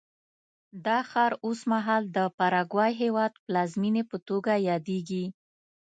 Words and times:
دا 0.85 0.97
ښار 1.09 1.31
اوس 1.45 1.59
مهال 1.71 2.03
د 2.15 2.17
پاراګوای 2.37 2.91
هېواد 3.01 3.31
پلازمېنې 3.45 4.03
په 4.11 4.17
توګه 4.27 4.53
یادېږي. 4.69 5.25